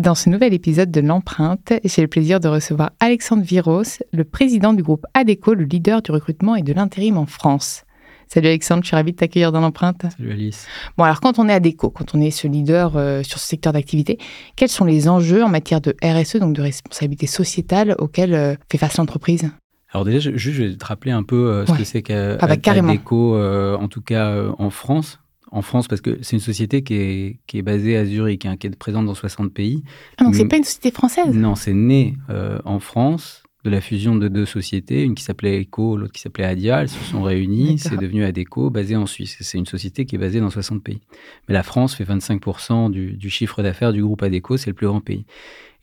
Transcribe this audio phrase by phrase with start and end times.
[0.00, 3.82] Dans ce nouvel épisode de l'empreinte, j'ai le plaisir de recevoir Alexandre Viros,
[4.14, 7.84] le président du groupe ADECO, le leader du recrutement et de l'intérim en France.
[8.26, 10.06] Salut Alexandre, je suis ravie de t'accueillir dans l'empreinte.
[10.16, 10.66] Salut Alice.
[10.96, 13.74] Bon, alors quand on est ADECO, quand on est ce leader euh, sur ce secteur
[13.74, 14.16] d'activité,
[14.56, 18.78] quels sont les enjeux en matière de RSE, donc de responsabilité sociétale, auxquels euh, fait
[18.78, 19.50] face l'entreprise?
[19.92, 23.76] Alors déjà, je, je, vais te rappeler un peu euh, ce que c'est qu'ADECO, ah
[23.76, 25.18] bah, en tout cas en France
[25.50, 28.56] en France parce que c'est une société qui est, qui est basée à Zurich, hein,
[28.56, 29.82] qui est présente dans 60 pays.
[30.18, 31.34] Ah, donc c'est pas une société française?
[31.34, 35.60] Non, c'est né euh, en France de la fusion de deux sociétés, une qui s'appelait
[35.60, 36.80] ECO, l'autre qui s'appelait Adia.
[36.80, 39.36] Elles se sont réunies, c'est devenu Adeco, basé en Suisse.
[39.40, 41.00] C'est une société qui est basée dans 60 pays.
[41.46, 44.86] Mais la France fait 25% du, du, chiffre d'affaires du groupe Adeco, c'est le plus
[44.86, 45.26] grand pays.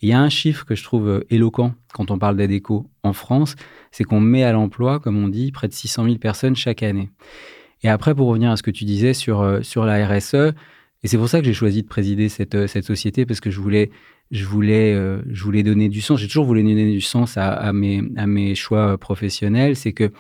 [0.02, 3.14] Il y a un chiffre que je trouve euh, éloquent quand on parle d'Adeco en
[3.14, 3.56] France,
[3.92, 7.10] c'est qu'on met à l'emploi, comme on dit, près de 600 000 personnes chaque année.
[7.84, 10.54] Et après, pour revenir à ce que tu disais sur, euh, sur la RSE,
[11.04, 13.52] et c'est pour ça que j'ai choisi de présider cette, euh, cette société, parce que
[13.52, 13.92] je voulais,
[14.32, 16.20] je voulais, euh, je voulais donner du sens.
[16.20, 19.76] J'ai toujours voulu donner du sens à, mes, à mes choix professionnels.
[19.76, 20.12] C'est que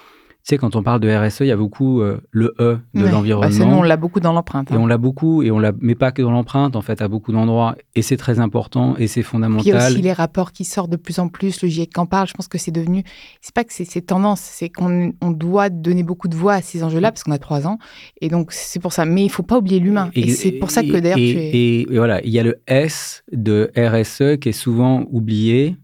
[0.47, 3.11] sais, quand on parle de RSE, il y a beaucoup euh, le E de bah,
[3.11, 3.79] l'environnement.
[3.79, 4.71] on l'a beaucoup dans l'empreinte.
[4.71, 4.79] Et hein.
[4.79, 7.31] on l'a beaucoup, et on l'a, mais pas que dans l'empreinte, en fait, à beaucoup
[7.31, 7.75] d'endroits.
[7.95, 9.61] Et c'est très important, et c'est fondamental.
[9.61, 11.97] Puis il y a aussi les rapports qui sortent de plus en plus, le GIEC
[11.97, 12.27] en parle.
[12.27, 13.03] Je pense que c'est devenu,
[13.41, 16.83] c'est pas que c'est, tendance, c'est qu'on on doit donner beaucoup de voix à ces
[16.83, 17.77] enjeux-là, parce qu'on a trois ans.
[18.21, 19.05] Et donc, c'est pour ça.
[19.05, 20.11] Mais il faut pas oublier l'humain.
[20.15, 21.81] Et, c'est pour ça que d'ailleurs, tu es...
[21.81, 25.75] et voilà, il y a le S de RSE qui est souvent oublié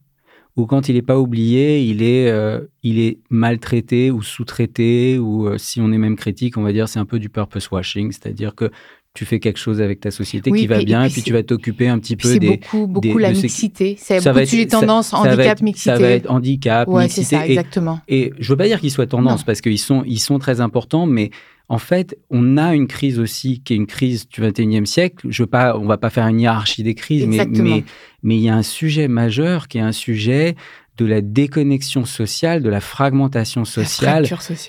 [0.55, 5.47] ou quand il n'est pas oublié, il est, euh, il est maltraité ou sous-traité, ou
[5.47, 8.11] euh, si on est même critique, on va dire c'est un peu du purpose washing,
[8.11, 8.69] c'est-à-dire que
[9.15, 11.87] tu fais quelque chose avec ta société qui va bien, et puis, tu vas t'occuper
[11.87, 12.47] un petit peu des.
[12.47, 13.95] C'est beaucoup, beaucoup la mixité.
[13.99, 15.89] C'est beaucoup de tendances, handicap, mixité.
[15.91, 17.35] Ça va être handicap, ouais, mixité.
[17.35, 17.99] Ça, exactement.
[18.07, 21.05] Et, je veux pas dire qu'ils soient tendance, parce qu'ils sont, ils sont très importants,
[21.05, 21.29] mais
[21.69, 25.27] en fait, on a une crise aussi qui est une crise du 21e siècle.
[25.29, 27.83] Je veux pas, on va pas faire une hiérarchie des crises, mais, mais,
[28.21, 30.55] mais il y a un sujet majeur qui est un sujet
[30.97, 34.27] de la déconnexion sociale, de la fragmentation sociale,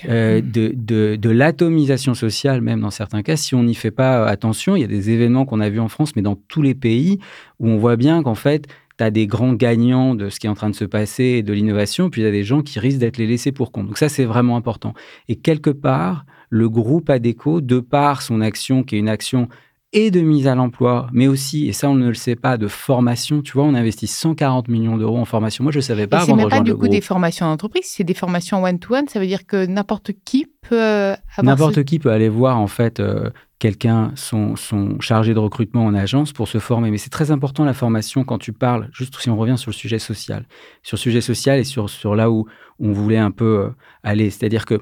[0.08, 0.50] euh, mm.
[0.50, 3.36] de, de, de l'atomisation sociale même dans certains cas.
[3.36, 5.88] Si on n'y fait pas attention, il y a des événements qu'on a vus en
[5.88, 7.18] France, mais dans tous les pays,
[7.60, 8.66] où on voit bien qu'en fait,
[8.98, 11.42] tu as des grands gagnants de ce qui est en train de se passer et
[11.42, 13.86] de l'innovation, puis il y a des gens qui risquent d'être les laissés pour compte.
[13.86, 14.94] Donc ça, c'est vraiment important.
[15.28, 19.48] Et quelque part, le groupe ADECO, de par son action, qui est une action
[19.94, 22.66] et de mise à l'emploi, mais aussi, et ça on ne le sait pas, de
[22.66, 23.40] formation.
[23.40, 25.62] Tu vois, on investit 140 millions d'euros en formation.
[25.62, 26.20] Moi, je ne savais pas.
[26.20, 29.08] C'est même pas du coup des formations d'entreprise, c'est des formations one-to-one.
[29.08, 32.98] Ça veut dire que n'importe qui peut euh, N'importe qui peut aller voir en fait
[32.98, 36.90] euh, quelqu'un, son, son, chargé de recrutement en agence pour se former.
[36.90, 39.76] Mais c'est très important la formation quand tu parles, juste si on revient sur le
[39.76, 40.46] sujet social,
[40.82, 42.46] sur le sujet social et sur, sur là où
[42.80, 43.68] on voulait un peu euh,
[44.02, 44.30] aller.
[44.30, 44.80] C'est-à-dire qu'il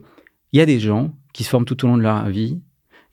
[0.55, 2.63] y a des gens qui se forment tout au long de leur vie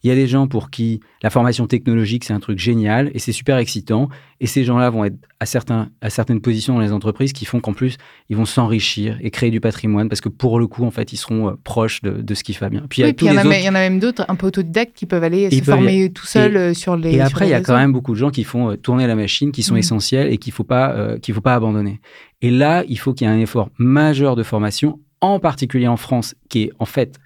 [0.02, 3.18] il y a des gens pour qui la formation technologique, c'est un truc génial et
[3.18, 4.08] c'est super excitant.
[4.40, 7.60] Et ces gens-là vont être à, certains, à certaines positions dans les entreprises qui font
[7.60, 7.98] qu'en plus,
[8.30, 11.18] ils vont s'enrichir et créer du patrimoine parce que pour le coup, en fait, ils
[11.18, 12.84] seront euh, proches de, de, ce qui va bien.
[12.88, 16.10] Puis, il, y en a même d'autres un peu autodidactes qui peuvent aller se former
[16.10, 17.16] tout seuls euh, sur les.
[17.16, 19.16] Et après, il y a quand même beaucoup de gens qui font euh, tourner la
[19.16, 19.78] machine, qui sont mmh.
[19.78, 22.00] essentiels et qu'il ne faut, pas, qu'il faut pas abandonner.
[22.40, 25.98] Et là, il faut qu'il y ait un effort majeur de formation, en particulier en
[25.98, 27.18] France, qui est en fait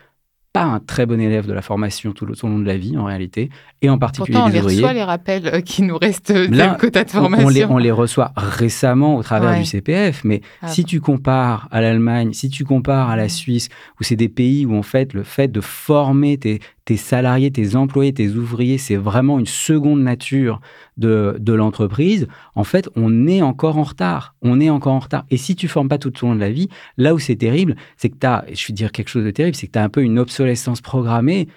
[0.55, 3.05] pas un très bon élève de la formation tout, le, long de la vie, en
[3.05, 3.51] réalité,
[3.83, 4.77] et en particulier Pourtant, on les ouvriers.
[4.79, 7.47] reçoit les rappels euh, qui nous restent d'un quota de formation.
[7.47, 11.69] On les, on les, reçoit récemment au travers du CPF, mais ah si tu compares
[11.73, 13.69] à l'Allemagne, si tu compares à la Suisse,
[14.01, 17.77] où c'est des pays où en fait le fait de former tes, tes salariés, tes
[17.77, 20.61] employés, tes ouvriers, c'est vraiment une seconde nature
[20.97, 24.35] de, de l'entreprise, en fait, on est encore en retard.
[24.43, 25.25] On est encore en retard.
[25.31, 27.77] Et si tu formes pas tout au long de la vie, là où c'est terrible,
[27.97, 29.83] c'est que tu as, je vais dire quelque chose de terrible, c'est que tu as
[29.83, 31.49] un peu une obsolescence programmée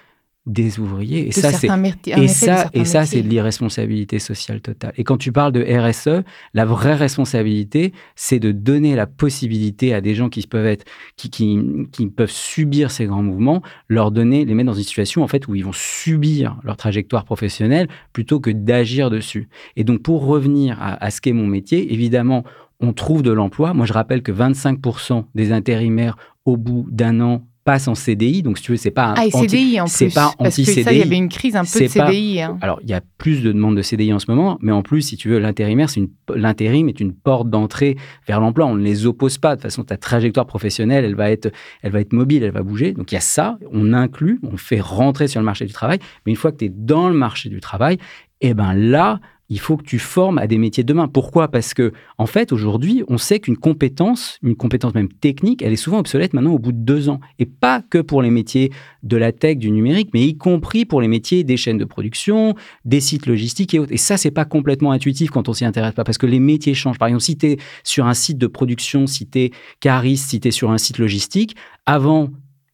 [0.48, 1.28] des ouvriers.
[1.28, 1.68] Et ça, c'est
[2.06, 4.92] et ça, et ça, c'est de l'irresponsabilité sociale totale.
[4.96, 6.24] Et quand tu parles de RSE,
[6.54, 10.86] la vraie responsabilité, c'est de donner la possibilité à des gens qui peuvent être,
[11.16, 11.58] qui, qui,
[11.92, 15.46] qui, peuvent subir ces grands mouvements, leur donner, les mettre dans une situation en fait
[15.46, 19.48] où ils vont subir leur trajectoire professionnelle plutôt que d'agir dessus.
[19.76, 22.44] Et donc, pour revenir à, à ce qu'est mon métier, évidemment,
[22.80, 23.74] on trouve de l'emploi.
[23.74, 28.42] Moi, je rappelle que 25% des intérimaires au bout d'un an passe en CDI.
[28.42, 29.92] Donc, si tu veux, c'est pas un ah, et CDI en plus.
[29.92, 30.86] C'est pas anti-CDI.
[30.90, 32.40] il y avait une crise un peu de CDI.
[32.40, 32.56] Hein.
[32.62, 35.02] Alors, il y a plus de demandes de CDI en ce moment, mais en plus,
[35.02, 36.08] si tu veux, l'intérimaire, c'est une...
[36.34, 38.64] l'intérim est une porte d'entrée vers l'emploi.
[38.64, 39.50] On ne les oppose pas.
[39.50, 42.62] De toute façon, ta trajectoire professionnelle, elle va être, elle va être mobile, elle va
[42.62, 42.92] bouger.
[42.94, 43.58] Donc, il y a ça.
[43.70, 45.98] On inclut, on fait rentrer sur le marché du travail.
[46.24, 47.98] Mais une fois que tu es dans le marché du travail,
[48.40, 51.08] eh ben là, il faut que tu formes à des métiers de demain.
[51.08, 51.48] Pourquoi?
[51.48, 55.76] Parce que, en fait, aujourd'hui, on sait qu'une compétence, une compétence même technique, elle est
[55.76, 57.20] souvent obsolète maintenant au bout de deux ans.
[57.38, 58.70] Et pas que pour les métiers
[59.02, 62.54] de la tech, du numérique, mais y compris pour les métiers des chaînes de production,
[62.84, 63.92] des sites logistiques et autres.
[63.92, 66.74] Et ça, c'est pas complètement intuitif quand on s'y intéresse pas, parce que les métiers
[66.74, 66.98] changent.
[66.98, 69.50] Par exemple, si tu es sur un site de production, si tu es
[69.80, 71.56] cariste, si tu es sur un site logistique,
[71.86, 72.28] avant,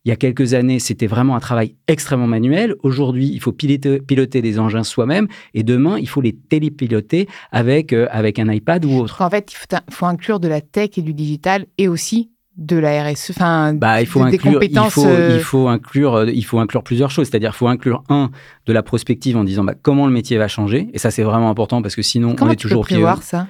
[0.05, 2.75] il y a quelques années, c'était vraiment un travail extrêmement manuel.
[2.83, 7.93] Aujourd'hui, il faut piloter, piloter des engins soi-même et demain, il faut les télépiloter avec,
[7.93, 9.23] euh, avec un iPad ou autre.
[9.23, 13.03] En fait, il faut, inclure de la tech et du digital et aussi de la
[13.03, 14.97] RSE, enfin, bah, il faut des inclure, compétences.
[14.97, 17.29] Il faut, inclure, euh, il faut inclure plusieurs choses.
[17.29, 18.31] C'est-à-dire, il faut inclure un
[18.67, 20.89] de la prospective en disant bah, comment le métier va changer.
[20.93, 22.99] Et ça, c'est vraiment important parce que sinon, on est toujours pieds.
[22.99, 23.49] Comment ça?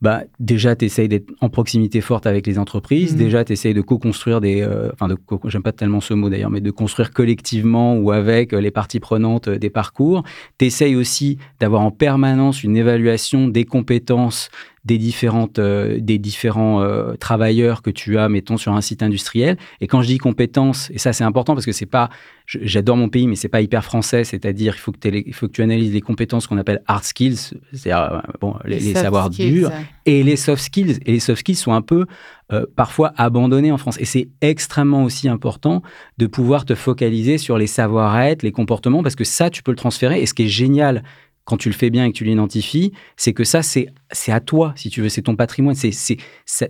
[0.00, 3.14] Bah, déjà, tu essayes d'être en proximité forte avec les entreprises.
[3.14, 3.18] Mmh.
[3.18, 4.60] Déjà, tu essayes de co-construire des.
[4.60, 8.52] Euh, enfin, de j'aime pas tellement ce mot d'ailleurs, mais de construire collectivement ou avec
[8.52, 10.22] euh, les parties prenantes euh, des parcours.
[10.58, 14.50] Tu essayes aussi d'avoir en permanence une évaluation des compétences
[14.84, 19.56] des, différentes, euh, des différents euh, travailleurs que tu as, mettons, sur un site industriel.
[19.80, 22.10] Et quand je dis compétences, et ça c'est important parce que c'est pas,
[22.46, 25.52] j'adore mon pays, mais c'est pas hyper français, c'est-à-dire il faut que, il faut que
[25.52, 29.70] tu analyses les compétences qu'on appelle hard skills, c'est-à-dire euh, bon, les, savoirs durs,
[30.04, 30.98] et les soft skills.
[31.06, 32.06] Et les soft skills sont un peu
[32.76, 33.98] parfois abandonnés en France.
[33.98, 35.82] Et c'est extrêmement aussi important
[36.18, 39.76] de pouvoir te focaliser sur les savoir-être, les comportements, parce que ça, tu peux le
[39.76, 40.22] transférer.
[40.22, 41.02] Et ce qui est génial
[41.44, 43.92] quand tu le fais bien et que tu l'identifies, c'est que ça, c'est
[44.28, 45.74] à toi, si tu veux, c'est ton patrimoine.
[45.74, 46.18] C'est c'est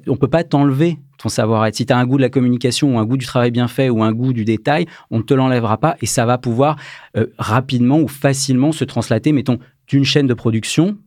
[0.06, 1.76] on peut pas t'enlever ton savoir-être.
[1.76, 3.88] Si tu as un goût de la communication ou un goût du travail bien fait
[3.88, 6.76] ou un goût du détail, on ne te l'enlèvera pas et ça va pouvoir
[7.16, 10.98] euh, rapidement ou facilement se translater, mettons, d'une chaîne de production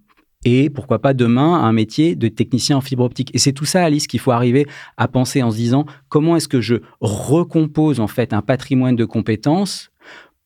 [0.45, 3.31] et pourquoi pas demain un métier de technicien en fibre optique.
[3.33, 4.65] Et c'est tout ça, Alice, qu'il faut arriver
[4.95, 9.05] à penser en se disant comment est-ce que je recompose en fait un patrimoine de
[9.05, 9.89] compétences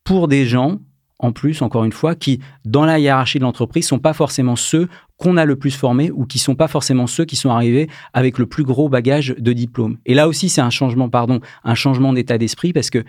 [0.04, 0.80] pour des gens
[1.22, 4.90] en plus, encore une fois, qui, dans la hiérarchie de l'entreprise, sont pas forcément ceux
[5.18, 8.40] qu'on a le plus formés ou qui sont pas forcément ceux qui sont arrivés avec
[8.40, 9.98] le plus gros bagage de diplôme.
[10.08, 13.04] Et là aussi, c'est un changement, pardon, un changement d'état d'esprit parce que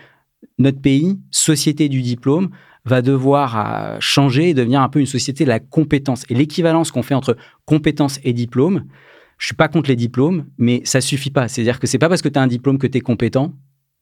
[0.58, 2.50] notre pays, société du diplôme,
[2.84, 6.24] va devoir euh, changer et devenir un peu une société de la compétence.
[6.28, 8.84] Et l'équivalence qu'on fait entre compétence et diplôme,
[9.38, 11.48] je suis pas contre les diplômes, mais ça suffit pas.
[11.48, 13.54] C'est-à-dire que c'est pas parce que tu as un diplôme que tu es compétent,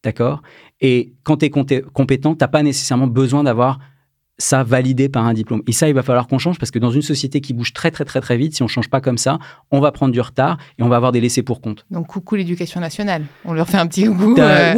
[0.03, 0.41] d'accord?
[0.81, 3.79] Et quand tu es compétent, tu n'as pas nécessairement besoin d'avoir
[4.41, 5.61] ça validé par un diplôme.
[5.67, 7.91] Et ça, il va falloir qu'on change parce que dans une société qui bouge très
[7.91, 9.39] très très très vite, si on change pas comme ça,
[9.69, 11.85] on va prendre du retard et on va avoir des laissés pour compte.
[11.91, 14.35] Donc coucou l'éducation nationale, on leur fait un petit coucou.
[14.39, 14.73] Euh...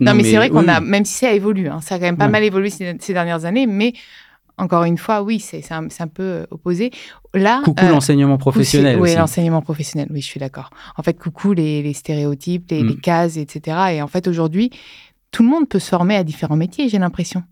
[0.00, 2.16] non, mais, c'est vrai qu'on a, même si ça évolue, hein, ça a quand même
[2.16, 3.92] pas mal évolué ces, dernières années, mais
[4.56, 6.90] encore une fois, oui, c'est un, un, peu euh, opposé.
[7.32, 8.98] Là, coucou euh, l'enseignement professionnel.
[9.00, 10.70] Oui, l'enseignement professionnel, oui, je suis d'accord.
[10.96, 13.00] En fait, coucou les, stéréotypes, les, les mm.
[13.00, 13.76] cases, etc.
[13.92, 14.70] Et en fait, aujourd'hui,
[15.30, 17.44] tout le monde peut se former à différents métiers, j'ai l'impression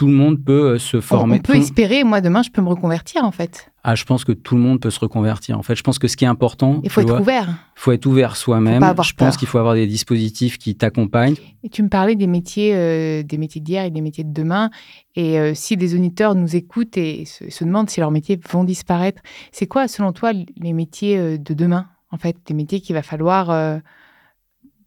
[0.00, 1.36] tout le monde peut euh, se former.
[1.36, 3.70] On, peut espérer, moi demain, je peux me reconvertir en fait.
[3.84, 5.58] Ah, je pense que tout le monde peut se reconvertir.
[5.58, 7.48] En fait, je pense que ce qui est important, il faut être ouvert.
[7.76, 8.82] Il faut être ouvert soi-même.
[9.02, 11.34] Je pense qu'il faut avoir des dispositifs qui t'accompagnent.
[11.64, 14.70] Et tu me parlais des métiers, euh, des métiers d'hier et des métiers de demain.
[15.16, 19.20] Et euh, si des auditeurs nous écoutent et se, demandent si leurs métiers vont disparaître,
[19.52, 23.80] c'est quoi, selon toi, les métiers de demain En fait, des métiers qu'il va falloir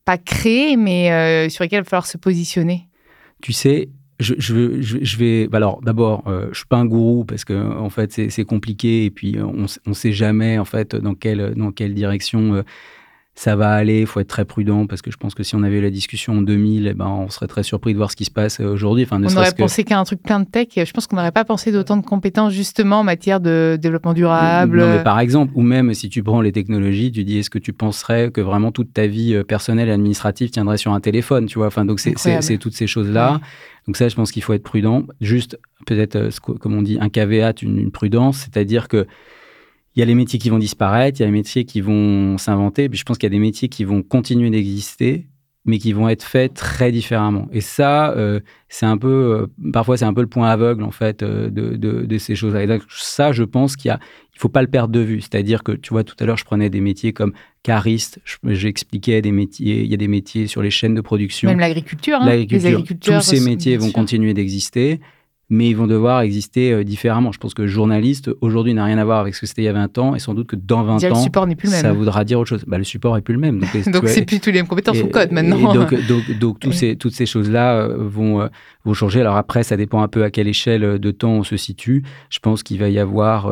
[0.06, 2.88] pas créer, mais sur lesquels il va falloir se positionner?
[3.44, 3.90] Tu sais,
[4.20, 5.48] je, je, je, vais.
[5.48, 9.06] Bah alors, d'abord, euh, je suis pas un gourou parce que en fait, c'est compliqué
[9.06, 12.64] et puis on ne sait jamais en fait dans quelle dans quelle direction euh,
[13.36, 15.64] ça va aller, il faut être très prudent parce que je pense que si on
[15.64, 18.16] avait eu la discussion en 2000, eh ben, on serait très surpris de voir ce
[18.16, 19.04] qui se passe euh, aujourd'hui.
[19.04, 20.68] Enfin, on aurait pensé qu'à un truc plein de tech.
[20.76, 24.80] Je pense qu'on n'aurait pas pensé d'autant de compétences justement en matière de développement durable.
[24.80, 27.58] Non, mais par exemple, ou même si tu prends les technologies, tu dis est-ce que
[27.58, 31.48] tu penserais que vraiment toute ta vie euh, personnelle et administrative tiendrait sur un téléphone,
[31.48, 31.68] tu vois?
[31.68, 33.42] Enfin, donc c'est toutes ces choses-là.
[33.88, 35.04] Donc ça, je pense qu'il faut être prudent.
[35.22, 39.08] Juste peut-être, euh, comme on dit, un caveat, une prudence, c'est-à-dire que
[39.96, 42.38] il y a les métiers qui vont disparaître, il y a les métiers qui vont
[42.38, 45.28] s'inventer, puis je pense qu'il y a des métiers qui vont continuer d'exister,
[45.66, 47.48] mais qui vont être faits très différemment.
[47.54, 50.92] Et ça, euh, c'est un peu, euh, parfois c'est un peu le point aveugle en
[50.92, 52.64] fait euh, de, de, ces choses-là.
[52.64, 54.00] Et donc ça, je pense qu'il y a,
[54.36, 55.22] il faut pas le perdre de vue.
[55.22, 59.32] C'est-à-dire que tu vois, tout à l'heure, je prenais des métiers comme cariste, j'expliquais des
[59.32, 61.50] métiers, il y a des métiers sur les chaînes de production.
[61.50, 63.20] Même l'agriculture, hein, l'agriculture.
[63.20, 65.00] Tous ces métiers vont continuer d'exister.
[65.50, 67.32] Mais ils vont devoir exister euh, différemment.
[67.32, 69.70] Je pense que journaliste, aujourd'hui, n'a rien à voir avec ce que c'était il y
[69.70, 71.82] a 20 ans, et sans doute que dans 20 ans, plus même.
[71.82, 72.64] ça voudra dire autre chose.
[72.66, 73.60] Bah, le support n'est plus le même.
[73.88, 75.74] Donc, c'est plus tous les mêmes compétences au code maintenant.
[75.74, 75.94] donc,
[76.40, 78.48] donc, tous ces, toutes ces choses-là euh, vont, euh,
[78.86, 79.22] vont changer.
[79.22, 82.04] Alors après, ça dépend un peu à quelle échelle de temps on se situe.
[82.30, 83.52] Je pense qu'il va y avoir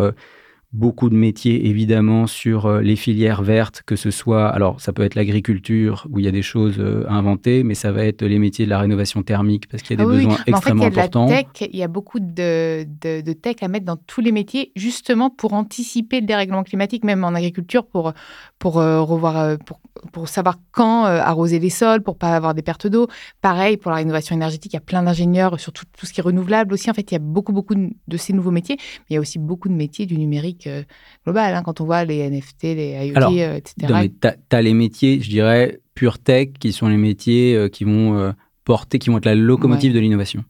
[0.73, 5.03] beaucoup de métiers évidemment sur euh, les filières vertes, que ce soit, alors ça peut
[5.03, 8.23] être l'agriculture où il y a des choses euh, à inventer, mais ça va être
[8.23, 11.27] les métiers de la rénovation thermique parce qu'il y a des ah besoins extrêmement importants.
[11.27, 14.21] il y a tech, il y a beaucoup de, de, tech à mettre dans tous
[14.21, 18.13] les métiers justement pour anticiper le dérèglement climatique, même en agriculture, pour,
[18.57, 19.81] pour euh, revoir, pour,
[20.11, 23.07] pour, savoir quand arroser les sols, pour pas avoir des pertes d'eau.
[23.41, 26.19] Pareil pour la rénovation énergétique, il y a plein d'ingénieurs sur tout, tout, ce qui
[26.19, 26.89] est renouvelable aussi.
[26.89, 29.19] En fait, il y a beaucoup, beaucoup de ces nouveaux métiers, mais il y a
[29.19, 30.83] aussi beaucoup de métiers du numérique euh,
[31.25, 34.09] global hein, quand on voit les NFT, les IoT, euh, etc.
[34.21, 38.33] Tu as, les métiers, je dirais, pure tech, qui sont les métiers euh, qui vont
[38.63, 40.43] porter, qui vont être la locomotive de l'innovation.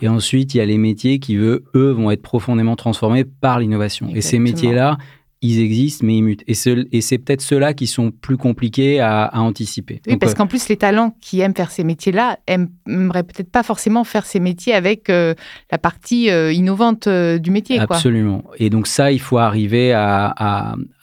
[0.00, 3.58] Et ensuite, il y a les métiers qui, eux, eux, vont être profondément transformés par
[3.58, 4.08] l'innovation.
[4.14, 4.98] Et ces métiers-là,
[5.42, 6.44] ils existent, mais ils mutent.
[6.46, 6.54] Et,
[6.92, 10.02] et c'est peut-être ceux-là qui sont plus compliqués à, anticiper.
[10.06, 13.62] Oui, parce euh, qu'en plus, les talents qui aiment faire ces métiers-là aimeraient peut-être pas
[13.62, 15.34] forcément faire ces métiers avec euh,
[15.70, 17.78] la partie euh, innovante du métier.
[17.78, 18.44] Absolument.
[18.58, 20.34] Et donc ça, il faut arriver à,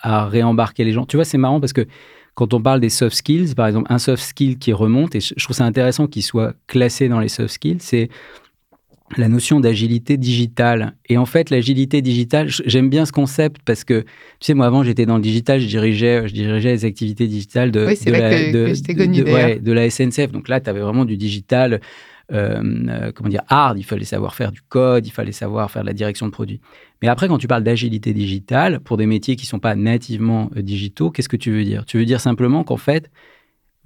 [0.04, 1.06] à, réembarquer les gens.
[1.06, 1.88] Tu vois, c'est marrant parce que
[2.36, 5.44] quand on parle des soft skills, par exemple, un soft skill qui remonte, et je
[5.44, 8.10] trouve ça intéressant qu'il soit classé dans les soft skills, c'est
[9.16, 10.96] la notion d'agilité digitale.
[11.08, 14.08] Et en fait, l'agilité digitale, j'aime bien ce concept parce que, tu
[14.42, 17.86] sais, moi avant, j'étais dans le digital, je dirigeais, je dirigeais les activités digitales de,
[17.86, 20.32] de, la, de, de, la SNCF.
[20.32, 21.80] Donc là, tu avais vraiment du digital,
[22.34, 23.80] euh, euh, comment dire, hard.
[23.80, 26.60] Il fallait savoir faire du code, il fallait savoir faire de la direction de produits.
[27.02, 30.50] Mais après, quand tu parles d'agilité digitale, pour des métiers qui ne sont pas nativement
[30.58, 31.86] euh, digitaux, qu'est-ce que tu veux dire?
[31.86, 33.10] Tu veux dire simplement qu'en fait,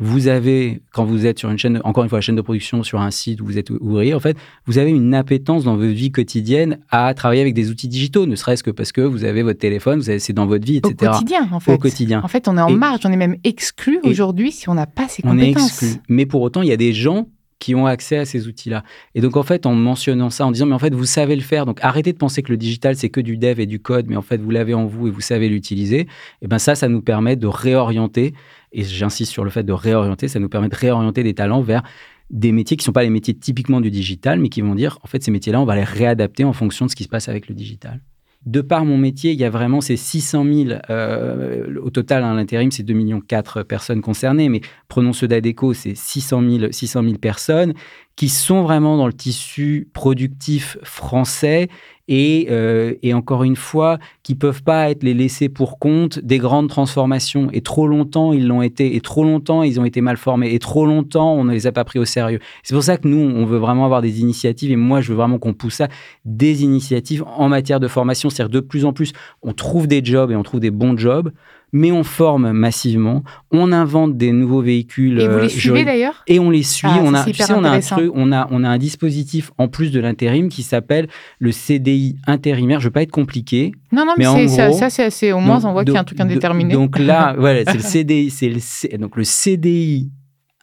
[0.01, 2.81] vous avez, quand vous êtes sur une chaîne, encore une fois, la chaîne de production
[2.81, 5.93] sur un site où vous êtes ouvrier, en fait, vous avez une appétence dans votre
[5.93, 9.43] vie quotidienne à travailler avec des outils digitaux, ne serait-ce que parce que vous avez
[9.43, 10.95] votre téléphone, vous avez, c'est dans votre vie, etc.
[11.01, 11.73] Au quotidien, en fait.
[11.73, 12.21] Au quotidien.
[12.23, 15.07] En fait, on est en marge, on est même exclu aujourd'hui si on n'a pas
[15.07, 15.55] ces compétences.
[15.55, 16.01] On est exclu.
[16.09, 17.27] Mais pour autant, il y a des gens
[17.61, 18.83] qui ont accès à ces outils-là.
[19.13, 21.43] Et donc, en fait, en mentionnant ça, en disant, mais en fait, vous savez le
[21.43, 24.07] faire, donc arrêtez de penser que le digital, c'est que du dev et du code,
[24.09, 26.07] mais en fait, vous l'avez en vous et vous savez l'utiliser, et
[26.41, 28.33] eh bien ça, ça nous permet de réorienter
[28.71, 31.83] et j'insiste sur le fait de réorienter, ça nous permet de réorienter des talents vers
[32.29, 34.97] des métiers qui ne sont pas les métiers typiquement du digital, mais qui vont dire,
[35.03, 37.27] en fait, ces métiers-là, on va les réadapter en fonction de ce qui se passe
[37.27, 37.99] avec le digital.
[38.45, 42.27] De par mon métier, il y a vraiment ces 600 000, euh, au total, à
[42.27, 43.21] hein, l'intérim, c'est 2,4 millions
[43.67, 47.73] personnes concernées, mais prenons ceux d'ADECO, c'est 600 000, 600 000 personnes
[48.15, 51.69] qui sont vraiment dans le tissu productif français
[52.11, 56.69] euh, et, encore une fois, qui peuvent pas être les laissés pour compte des grandes
[56.69, 57.49] transformations.
[57.53, 58.95] Et trop longtemps, ils l'ont été.
[58.95, 60.53] Et trop longtemps, ils ont été mal formés.
[60.53, 62.39] Et trop longtemps, on ne les a pas pris au sérieux.
[62.63, 64.71] C'est pour ça que nous, on veut vraiment avoir des initiatives.
[64.71, 65.87] Et moi, je veux vraiment qu'on pousse ça.
[66.25, 68.29] Des initiatives en matière de formation.
[68.29, 71.31] C'est-à-dire de plus en plus, on trouve des jobs et on trouve des bons jobs
[71.73, 75.19] mais on forme massivement, on invente des nouveaux véhicules.
[75.19, 76.23] Et vous les euh, suivez d'ailleurs?
[76.27, 76.87] Et on les suit.
[76.89, 77.25] Ah, on, a,
[77.55, 80.63] on, a un truc, on, a, on a un dispositif en plus de l'intérim qui
[80.63, 81.07] s'appelle
[81.39, 82.79] le CDI intérimaire.
[82.79, 83.71] Je ne veux pas être compliqué.
[83.91, 85.31] Non, non, mais, ça, ça c'est assez.
[85.31, 86.73] Au moins, on voit qu'il y a un truc indéterminé.
[86.73, 88.29] Donc là, voilà, c'est le CDI.
[88.29, 90.11] C'est le, donc le CDI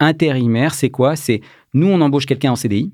[0.01, 1.17] intérimaire, c'est quoi?
[1.17, 1.41] C'est
[1.75, 2.93] nous, on embauche quelqu'un en CDI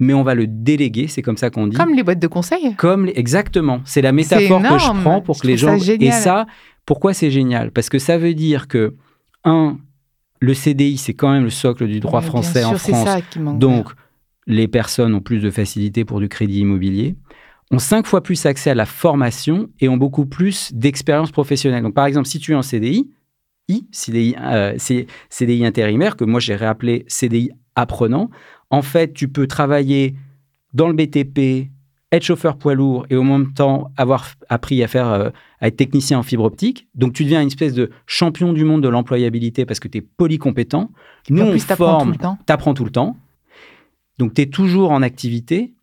[0.00, 1.76] mais on va le déléguer, c'est comme ça qu'on dit.
[1.76, 2.74] Comme les boîtes de conseil.
[2.76, 6.46] Comme exactement, c'est la métaphore que je prends pour que les gens et ça
[6.86, 7.70] pourquoi c'est génial?
[7.70, 8.94] Parce que ça veut dire que,
[9.44, 9.78] un,
[10.40, 13.04] le CDI, c'est quand même le socle du droit français en France.
[13.04, 13.90] Ça qui Donc,
[14.46, 17.16] les personnes ont plus de facilité pour du crédit immobilier,
[17.70, 21.82] ont cinq fois plus accès à la formation et ont beaucoup plus d'expérience professionnelle.
[21.82, 23.10] Donc, par exemple, si tu es en CDI,
[23.68, 24.76] I, CDI, euh,
[25.30, 28.30] CDI intérimaire, que moi j'ai réappelé CDI apprenant,
[28.70, 30.14] en fait, tu peux travailler
[30.74, 31.70] dans le BTP,
[32.16, 35.30] être chauffeur poids lourd et au même temps avoir appris à faire euh,
[35.60, 36.88] à être technicien en fibre optique.
[36.94, 40.00] Donc tu deviens une espèce de champion du monde de l'employabilité parce que tu es
[40.00, 40.90] polycompétent.
[41.30, 43.16] Nous, on forme, tu apprends tout le temps.
[44.18, 45.74] Donc tu es toujours en activité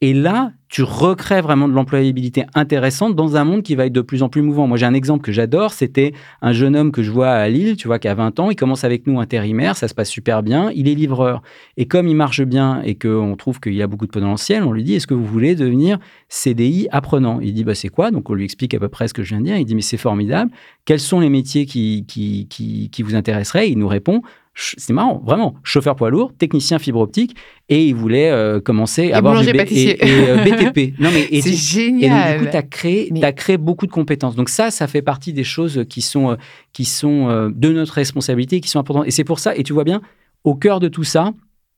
[0.00, 4.00] et là, tu recrées vraiment de l'employabilité intéressante dans un monde qui va être de
[4.00, 4.68] plus en plus mouvant.
[4.68, 5.72] Moi, j'ai un exemple que j'adore.
[5.72, 6.12] C'était
[6.42, 8.50] un jeune homme que je vois à Lille, tu vois, qui a 20 ans.
[8.52, 9.76] Il commence avec nous intérimaire.
[9.76, 10.70] Ça se passe super bien.
[10.72, 11.42] Il est livreur.
[11.76, 14.84] Et comme il marche bien et qu'on trouve qu'il a beaucoup de potentiel, on lui
[14.84, 15.98] dit Est-ce que vous voulez devenir
[16.28, 17.40] CDI apprenant?
[17.40, 18.12] Il dit bah, C'est quoi?
[18.12, 19.56] Donc, on lui explique à peu près ce que je viens de dire.
[19.56, 20.52] Il dit Mais c'est formidable.
[20.84, 23.68] Quels sont les métiers qui, qui, qui, qui vous intéresseraient?
[23.68, 24.22] Il nous répond
[24.54, 27.36] c'est marrant, vraiment, chauffeur poids lourd, technicien fibre optique,
[27.68, 30.94] et il voulait euh, commencer à avoir du B et, euh, BTP.
[31.00, 32.02] Non mais c'est génial.
[32.02, 34.34] Et donc, du coup, tu as créé, as créé beaucoup de compétences.
[34.34, 36.36] Donc ça, ça fait partie des choses qui sont, euh,
[36.72, 39.06] qui sont de notre responsabilité, qui sont importantes.
[39.06, 40.00] Et c'est pour ça, et tu vois bien,
[40.44, 41.32] au cœur de tout ça,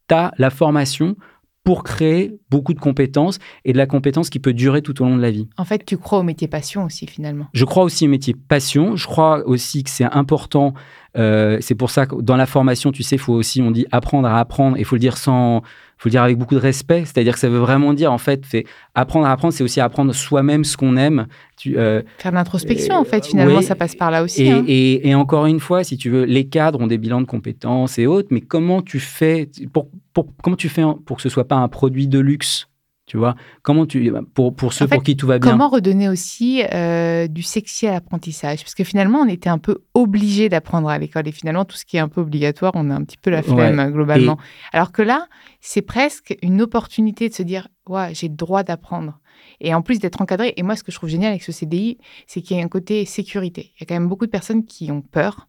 [0.09, 1.17] tu as la formation
[1.65, 5.17] pour créer beaucoup de compétences et de la compétence qui peut durer tout au long
[5.17, 5.49] de la vie.
[5.57, 7.47] En fait, tu crois au métier passion aussi finalement.
[7.53, 8.97] Je crois aussi au métier passion.
[8.97, 10.75] Je crois aussi que c'est important.
[11.17, 13.87] Euh, c'est pour ça que dans la formation, tu sais, il faut aussi, on dit
[13.93, 14.77] apprendre à apprendre.
[14.77, 15.63] Il faut le dire sans,
[15.99, 17.05] faut le dire avec beaucoup de respect.
[17.05, 18.67] C'est-à-dire que ça veut vraiment dire, en fait, fait
[18.97, 21.27] apprendre à apprendre, c'est aussi apprendre soi-même ce qu'on aime.
[21.57, 24.45] Tu, euh, Faire de l'introspection, en fait, finalement, ça passe par là aussi.
[24.45, 24.65] Et, hein.
[24.67, 28.01] et, et, encore une fois, si tu veux, les cadres ont des bilans de compétences
[28.01, 31.49] et autres, mais comment tu fais pour, pour comment tu fais pour que ce soit
[31.49, 32.69] pas un produit de luxe
[33.07, 33.35] tu vois?
[33.63, 35.51] Comment tu pour pour ceux pour qui tout va bien?
[35.51, 38.61] Comment redonner aussi euh, du sexy à l'apprentissage?
[38.61, 41.85] Parce que finalement, on était un peu obligé d'apprendre à l'école et finalement, tout ce
[41.85, 44.39] qui est un peu obligatoire, on a un petit peu la flemme globalement.
[44.73, 45.27] Alors que là,
[45.61, 49.19] c'est presque une opportunité de se dire, ouais, j'ai le droit d'apprendre.
[49.61, 50.55] Et en plus d'être encadré.
[50.57, 52.69] Et moi, ce que je trouve génial avec ce CDI, c'est qu'il y a un
[52.69, 53.73] côté sécurité.
[53.77, 55.49] Il y a quand même beaucoup de personnes qui ont peur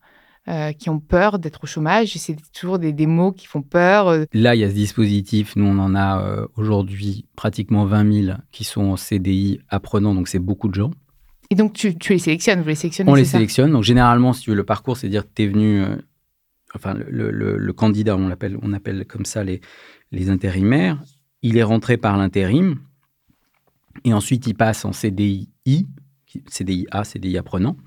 [0.49, 2.13] euh, qui ont peur d'être au chômage.
[2.17, 4.07] C'est toujours des, des, mots qui font peur.
[4.09, 4.25] Euh.
[4.33, 5.55] Là, il y a ce dispositif.
[5.55, 10.27] Nous, on en a euh, aujourd'hui pratiquement 20 000 qui sont en CDI apprenants, donc
[10.27, 10.91] c'est beaucoup de gens.
[11.49, 13.71] Et donc, tu, tu les sélectionnes, vous les sélectionnez On les sélectionne.
[13.71, 15.83] Donc, généralement, si tu veux, le parcours, c'est dire que tu es venu.
[16.75, 19.61] enfin, le, le, le, candidat, on, l'appelle, on appelle comme ça les,
[20.11, 21.01] les intérimaires.
[21.41, 22.79] Il est rentré par l'intérim.
[24.03, 25.49] Et ensuite, il passe en CDI
[26.47, 27.77] CDI A, CDI apprenant.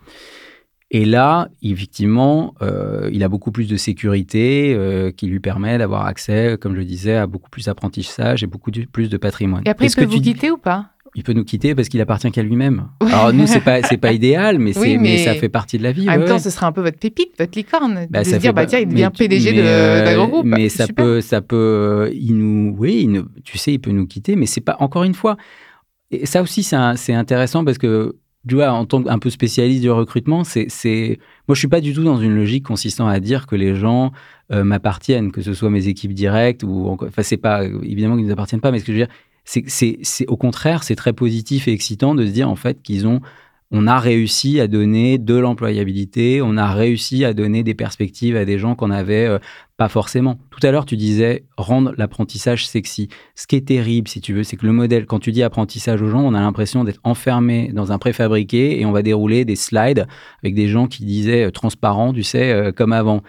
[0.91, 6.07] Et là, effectivement, euh, il a beaucoup plus de sécurité euh, qui lui permet d'avoir
[6.07, 9.63] accès, comme je le disais, à beaucoup plus d'apprentissage et beaucoup plus de patrimoine.
[9.67, 10.91] Et après, il peut vous quitter ou pas?
[11.17, 12.89] Il peut nous quitter parce qu'il appartient qu'à lui-même.
[13.01, 15.25] Alors nous, c'est pas c'est pas idéal, mais c'est mais...
[15.25, 16.09] ça fait partie de la vie.
[16.09, 18.53] En même temps, ce serait un peu votre pépite, votre licorne, bah, de se dire
[18.53, 20.47] bah tiens, il devient PDG d'un grand groupe.
[20.47, 24.37] Mais ça peut ça peut il nous oui, il tu sais, il peut nous quitter,
[24.37, 25.37] mais c'est pas encore une fois.
[26.11, 28.15] Et ça aussi, c'est intéressant parce que
[28.49, 30.69] tu vois, en tant qu'un peu spécialiste du recrutement, c'est,
[31.49, 34.13] moi, je suis pas du tout dans une logique consistant à dire que les gens
[34.53, 38.29] euh, m'appartiennent, que ce soit mes équipes directes ou, enfin, c'est pas évidemment qu'ils ne
[38.29, 40.97] nous appartiennent pas, mais ce que je veux dire, c'est, c'est, c'est au contraire, c'est
[40.97, 43.21] très positif et excitant de se dire en fait qu'ils ont
[43.71, 48.45] on a réussi à donner de l'employabilité, on a réussi à donner des perspectives à
[48.45, 49.39] des gens qu'on n'avait euh,
[49.77, 50.39] pas forcément.
[50.51, 53.09] Tout à l'heure, tu disais rendre l'apprentissage sexy.
[53.35, 56.01] Ce qui est terrible, si tu veux, c'est que le modèle, quand tu dis apprentissage
[56.01, 59.57] aux gens, on a l'impression d'être enfermé dans un préfabriqué et on va dérouler des
[59.57, 60.07] slides
[60.43, 63.23] avec des gens qui disaient euh, transparent, tu sais, euh, comme avant.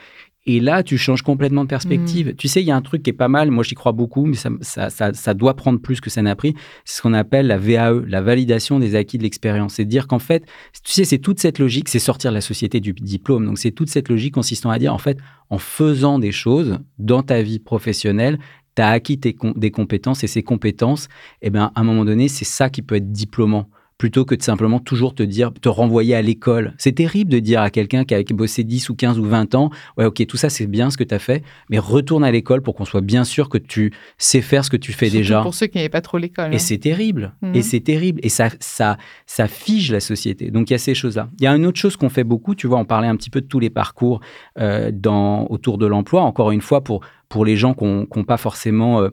[0.49, 2.29] Et là, tu changes complètement de perspective.
[2.29, 2.35] Mm.
[2.35, 4.25] Tu sais, il y a un truc qui est pas mal, moi j'y crois beaucoup,
[4.25, 6.55] mais ça, ça, ça, doit prendre plus que ça n'a pris.
[6.85, 9.73] C'est ce qu'on appelle la VAE, la validation des acquis de l'expérience.
[9.73, 10.45] C'est dire qu'en fait,
[10.83, 13.45] tu sais, c'est toute cette logique, c'est sortir de la société du diplôme.
[13.45, 15.17] Donc c'est toute cette logique consistant à dire, en fait,
[15.49, 18.39] en faisant des choses dans ta vie professionnelle,
[18.77, 21.09] tu as acquis des compétences et ces compétences,
[21.41, 24.43] eh ben, à un moment donné, c'est ça qui peut être diplômant plutôt que de
[24.43, 26.73] simplement toujours te dire, te renvoyer à l'école.
[26.77, 29.71] C'est terrible de dire à quelqu'un qui a bossé 10 ou 15 ou 20 ans,
[29.97, 32.61] ouais, ok, tout ça c'est bien ce que tu as fait, mais retourne à l'école
[32.61, 35.41] pour qu'on soit bien sûr que tu sais faire ce que tu fais déjà.
[35.41, 36.53] Pour ceux qui n'avaient pas trop l'école.
[36.53, 36.59] Et hein.
[36.59, 37.33] c'est terrible.
[37.41, 37.55] Mhm.
[37.55, 38.19] Et c'est terrible.
[38.23, 40.51] Et ça, ça, ça fige la société.
[40.51, 41.29] Donc il y a ces choses-là.
[41.39, 43.29] Il y a une autre chose qu'on fait beaucoup, tu vois, on parlait un petit
[43.31, 44.19] peu de tous les parcours
[44.59, 46.21] euh, dans, autour de l'emploi.
[46.21, 49.09] Encore une fois, pour, pour les gens qui n'ont pas forcément euh,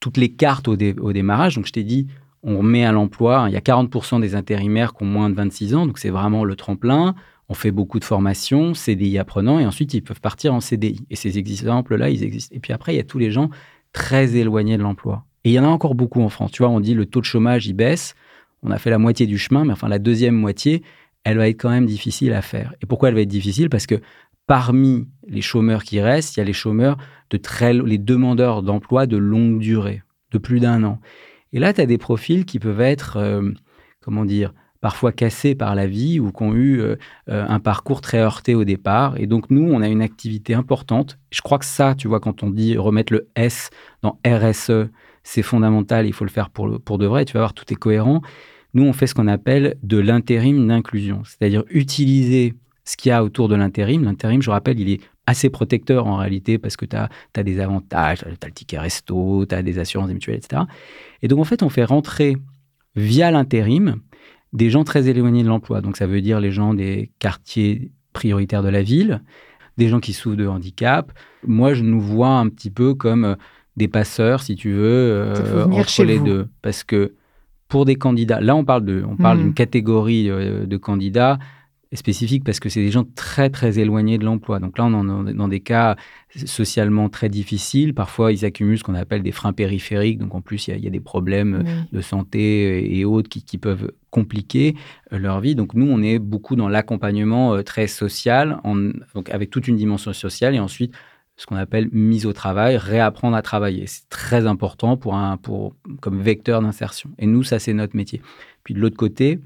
[0.00, 1.56] toutes les cartes au, au démarrage.
[1.56, 2.06] Donc je t'ai dit,
[2.42, 3.46] on remet à l'emploi.
[3.48, 6.44] Il y a 40% des intérimaires qui ont moins de 26 ans, donc c'est vraiment
[6.44, 7.14] le tremplin.
[7.48, 11.06] On fait beaucoup de formations, CDI apprenants, et ensuite ils peuvent partir en CDI.
[11.10, 12.54] Et ces exemples-là, ils existent.
[12.54, 13.50] Et puis après, il y a tous les gens
[13.92, 15.24] très éloignés de l'emploi.
[15.44, 16.52] Et il y en a encore beaucoup en France.
[16.52, 18.14] Tu vois, on dit le taux de chômage, il baisse.
[18.62, 20.82] On a fait la moitié du chemin, mais enfin la deuxième moitié,
[21.24, 22.74] elle va être quand même difficile à faire.
[22.82, 23.70] Et pourquoi elle va être difficile?
[23.70, 24.00] Parce que
[24.46, 26.96] parmi les chômeurs qui restent, il y a les chômeurs
[27.30, 31.00] de très, les demandeurs d'emploi de longue durée, de plus d'un an.
[31.52, 33.52] Et là, tu as des profils qui peuvent être, euh,
[34.00, 36.96] comment dire, parfois cassés par la vie ou qui ont eu euh,
[37.28, 39.18] euh, un parcours très heurté au départ.
[39.18, 41.18] Et donc, nous, on a une activité importante.
[41.30, 43.70] Je crois que ça, tu vois, quand on dit remettre le S
[44.02, 44.88] dans RSE,
[45.24, 47.76] c'est fondamental, il faut le faire pour, pour de vrai, tu vas voir, tout est
[47.76, 48.22] cohérent.
[48.74, 53.22] Nous, on fait ce qu'on appelle de l'intérim d'inclusion, c'est-à-dire utiliser ce qu'il y a
[53.24, 54.04] autour de l'intérim.
[54.04, 57.60] L'intérim, je rappelle, il est assez protecteur en réalité parce que tu as, as, des
[57.60, 60.62] avantages, tu as le ticket resto, tu as des assurances mutuelles, etc.
[61.22, 62.36] Et donc, en fait, on fait rentrer
[62.96, 63.96] via l'intérim
[64.54, 65.82] des gens très éloignés de l'emploi.
[65.82, 69.20] Donc, ça veut dire les gens des quartiers prioritaires de la ville,
[69.76, 71.12] des gens qui souffrent de handicap.
[71.46, 73.34] Moi, je nous vois un petit peu comme euh,
[73.76, 76.48] des passeurs, si tu veux, euh, entre les deux.
[76.62, 77.12] Parce que
[77.68, 79.42] pour des candidats, là, on parle de, on parle mmh.
[79.42, 81.38] d'une catégorie euh, de candidats
[81.94, 84.58] spécifique parce que c'est des gens très très éloignés de l'emploi.
[84.58, 85.96] Donc là, on est dans des cas
[86.44, 87.94] socialement très difficiles.
[87.94, 90.18] Parfois, ils accumulent ce qu'on appelle des freins périphériques.
[90.18, 94.74] Donc en plus, il y, a des problèmes de santé et autres qui, peuvent compliquer
[95.12, 95.54] euh, leur vie.
[95.54, 98.76] Donc nous, on est beaucoup dans l'accompagnement euh, très social, en,
[99.14, 100.94] donc avec toute une dimension sociale et ensuite
[101.38, 103.86] ce qu'on appelle mise au travail, réapprendre à travailler.
[103.86, 107.10] C'est très important pour un, pour, comme vecteur d'insertion.
[107.18, 108.20] Et nous, ça, c'est notre métier.
[108.64, 109.38] Puis de l'autre côté,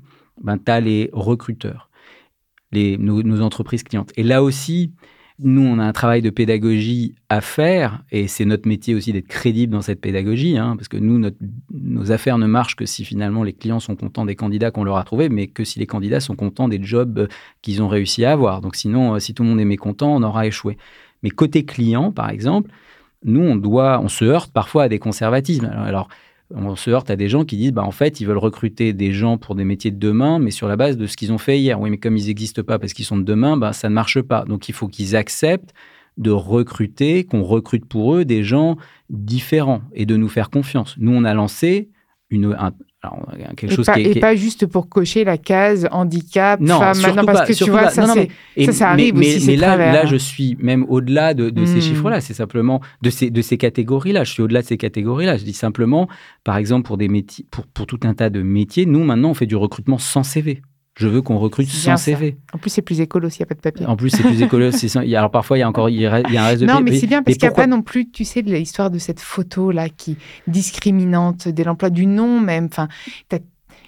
[0.43, 1.91] ben, tu as les recruteurs,
[2.73, 4.13] nos, entreprises clientes.
[4.17, 4.93] Et là aussi,
[5.39, 9.29] nous, on a un travail de pédagogie à faire, et c'est notre métier aussi d'être
[9.29, 11.21] crédible dans cette pédagogie, hein, parce que nous,
[11.73, 14.97] nos affaires ne marchent que si finalement les clients sont contents des candidats qu'on leur
[14.97, 17.29] a trouvés, mais que si les candidats sont contents des jobs
[17.63, 18.61] qu'ils ont réussi à avoir.
[18.61, 20.77] Donc sinon, si tout le monde est mécontent, on aura échoué.
[21.23, 22.71] Mais côté client, par exemple,
[23.25, 25.67] nous, on doit, on se heurte parfois à des conservatismes.
[25.67, 26.09] Alors,
[26.55, 29.13] on se heurte à des gens qui disent, bah, en fait, ils veulent recruter des
[29.13, 31.59] gens pour des métiers de demain, mais sur la base de ce qu'ils ont fait
[31.59, 31.81] hier.
[31.81, 34.21] Oui, mais comme ils n'existent pas parce qu'ils sont de demain, bah, ça ne marche
[34.21, 34.45] pas.
[34.45, 35.73] Donc, il faut qu'ils acceptent
[36.19, 38.77] de recruter, qu'on recrute pour eux des gens
[39.09, 40.95] différents et de nous faire confiance.
[40.99, 41.91] Nous, on a lancé
[42.31, 42.57] une,
[43.57, 46.79] quelque et chose pas, qui est, et pas juste pour cocher la case handicap, non,
[46.79, 48.15] femme, non, parce que tu vois, ça, non,
[48.65, 49.47] ça, ça, arrive mais, aussi.
[49.47, 51.81] Mais, là, là, je suis même au-delà de, ces hmm.
[51.81, 52.21] chiffres-là.
[52.21, 54.25] C'est simplement de ces, de ces catégories-là.
[54.25, 55.37] Je suis au-delà de ces catégories-là.
[55.37, 56.09] Je dis simplement,
[56.45, 59.35] par exemple, pour des métiers, pour, pour tout un tas de métiers, nous maintenant, on
[59.35, 60.63] fait du recrutement sans CV.
[60.95, 62.37] Je veux qu'on recrute sans CV.
[62.53, 63.87] En plus, c'est plus écolo s'il n'y a pas de papier.
[63.87, 64.71] En plus, c'est plus écolo.
[65.17, 67.07] alors parfois, il y a encore il y a un reste de Non, mais c'est
[67.07, 69.89] bien parce qu'il n'y a pas non plus, tu sais, de l'histoire de cette photo-là
[69.89, 72.67] qui discriminante de l'emploi du nom même.
[72.67, 72.89] Enfin,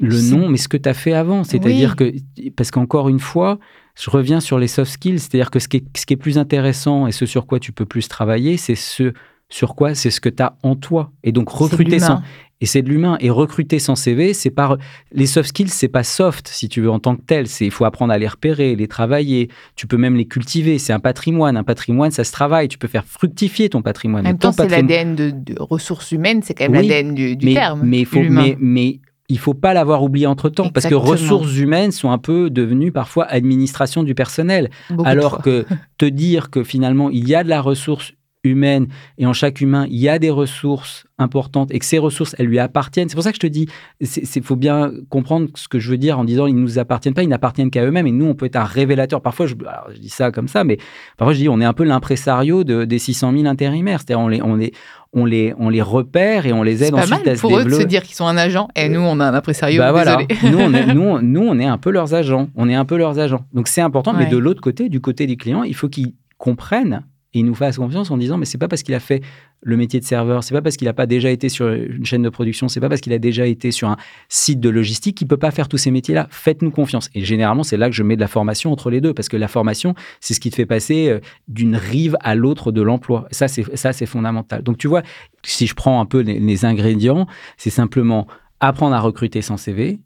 [0.00, 1.44] le nom, mais ce que tu as fait avant.
[1.44, 2.12] C'est-à-dire que,
[2.56, 3.58] parce qu'encore une fois,
[3.94, 6.38] je reviens sur les soft skills, c'est-à-dire que ce qui, est, ce qui est plus
[6.38, 9.12] intéressant et ce sur quoi tu peux plus travailler, c'est ce
[9.50, 11.12] sur quoi c'est ce que tu as en toi.
[11.22, 12.22] Et donc recruter sans
[12.60, 13.16] et c'est de l'humain.
[13.20, 14.76] Et recruter sans CV, c'est pas
[15.12, 17.70] les soft skills, c'est pas soft si tu veux en tant que tel, c'est il
[17.70, 21.56] faut apprendre à les repérer, les travailler, tu peux même les cultiver, c'est un patrimoine,
[21.56, 24.26] un patrimoine ça se travaille, tu peux faire fructifier ton patrimoine.
[24.26, 27.82] En même temps, c'est l'ADN de, ressources humaines, c'est quand même l'ADN du, terme.
[27.84, 31.56] Mais il faut mais, mais il faut pas l'avoir oublié entre temps parce que ressources
[31.56, 34.70] humaines sont un peu devenues parfois administration du personnel.
[35.04, 35.64] alors que
[35.98, 38.12] te dire que finalement il y a de la ressource
[38.44, 42.34] humaine et en chaque humain, il y a des ressources importantes et que ces ressources,
[42.38, 43.08] elles lui appartiennent.
[43.08, 43.68] C'est pour ça que je te dis,
[44.00, 47.14] il faut bien comprendre ce que je veux dire en disant ils ne nous appartiennent
[47.14, 49.20] pas, ils n'appartiennent qu'à eux-mêmes et nous, on peut être un révélateur.
[49.20, 49.54] Parfois, je,
[49.94, 50.78] je, dis ça comme ça, mais
[51.16, 54.00] parfois, je dis on est un peu l'impresario de, des 600 000 intérimaires.
[54.00, 54.72] C'est-à-dire, on les, on, les,
[55.12, 57.70] on, les, on les repère et on les aide ensuite à se pour eux de
[57.70, 59.80] se dire qu'ils sont un agent et nous, on a un impresario.
[59.80, 60.18] Bah voilà.
[60.42, 62.48] nous, on est, nous, nous, on est un peu leurs agents.
[62.56, 63.44] On est un peu leurs agents.
[63.52, 67.02] Donc, c'est important, mais de l'autre côté, du côté des clients, il faut qu'ils comprennent
[67.34, 69.22] et il nous fasse confiance en disant mais c'est pas parce qu'il a fait
[69.60, 72.22] le métier de serveur, c'est pas parce qu'il n'a pas déjà été sur une chaîne
[72.22, 73.96] de production, c'est pas parce qu'il a déjà été sur un
[74.28, 76.28] site de logistique qu'il peut pas faire tous ces métiers-là.
[76.30, 77.08] Faites-nous confiance.
[77.14, 79.38] Et généralement, c'est là que je mets de la formation entre les deux parce que
[79.38, 83.26] la formation, c'est ce qui te fait passer euh, d'une rive à l'autre de l'emploi.
[83.30, 84.62] Ça, c'est ça, c'est fondamental.
[84.62, 85.02] Donc tu vois,
[85.42, 88.26] si je prends un peu les ingrédients, c'est simplement
[88.60, 89.98] apprendre à recruter sans CV,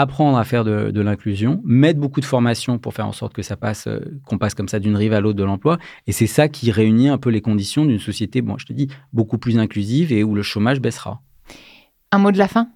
[0.00, 3.56] apprendre à faire de, l'inclusion, mettre beaucoup de formation pour faire en sorte que ça
[3.56, 5.78] passe, euh, qu'on passe comme ça d'une rive à l'autre de l'emploi.
[6.06, 8.88] Et c'est ça qui réunit un peu les conditions d'une société, bon, je te dis,
[9.12, 11.20] beaucoup plus inclusive et où le chômage baissera.
[12.12, 12.68] Un mot de la fin?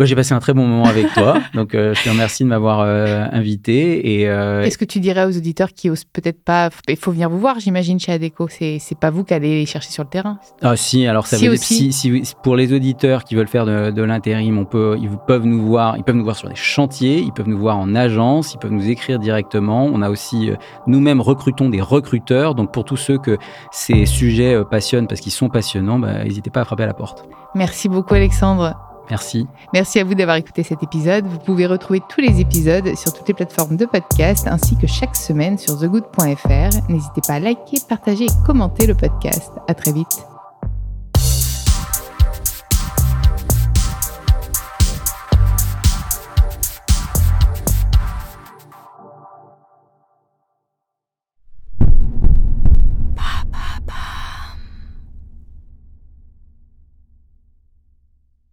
[0.00, 2.80] J'ai passé un très bon moment avec toi, donc euh, je te remercie de m'avoir
[2.80, 4.20] euh, invité.
[4.20, 7.30] Et euh, Qu'est-ce que tu dirais aux auditeurs qui osent peut-être pas Il faut venir
[7.30, 8.48] vous voir, j'imagine, chez Adeco.
[8.48, 10.38] C'est c'est pas vous qui allez chercher sur le terrain.
[10.62, 13.92] Ah si, alors ça veut dire si, si, pour les auditeurs qui veulent faire de,
[13.92, 17.18] de l'intérim, on peut, ils peuvent nous voir, ils peuvent nous voir sur des chantiers,
[17.18, 19.84] ils peuvent nous voir en agence, ils peuvent nous écrire directement.
[19.84, 20.50] On a aussi
[20.88, 23.38] nous-mêmes recrutons des recruteurs, donc pour tous ceux que
[23.70, 27.28] ces sujets passionnent parce qu'ils sont passionnants, bah, n'hésitez pas à frapper à la porte.
[27.54, 28.93] Merci beaucoup Alexandre.
[29.10, 29.46] Merci.
[29.72, 31.26] Merci à vous d'avoir écouté cet épisode.
[31.26, 35.16] Vous pouvez retrouver tous les épisodes sur toutes les plateformes de podcast ainsi que chaque
[35.16, 36.88] semaine sur thegood.fr.
[36.88, 39.52] N'hésitez pas à liker, partager et commenter le podcast.
[39.68, 40.33] À très vite.